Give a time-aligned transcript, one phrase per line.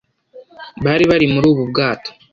[0.85, 2.11] bari bari muri ubu bwato